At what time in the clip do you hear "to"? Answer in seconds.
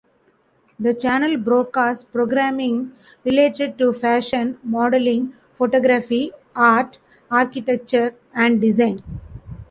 3.77-3.93